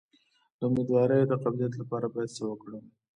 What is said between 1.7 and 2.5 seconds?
لپاره باید څه